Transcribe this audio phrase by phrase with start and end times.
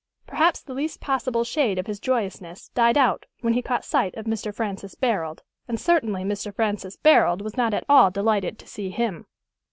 [0.25, 4.25] Perhaps the least possible shade of his joyousness died out when he caught sight of
[4.25, 4.51] Mr.
[4.51, 6.51] Francis Barold, and certainly Mr.
[6.51, 9.27] Francis Barold was not at all delighted to see him.